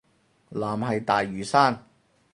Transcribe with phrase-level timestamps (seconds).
[0.49, 1.85] 藍係大嶼山